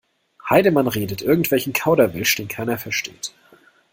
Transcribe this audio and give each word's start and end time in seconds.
Heidemann 0.49 0.87
redet 0.87 1.21
irgendwelchen 1.21 1.73
Kauderwelsch, 1.73 2.35
den 2.35 2.47
keiner 2.47 2.79
versteht. 2.79 3.35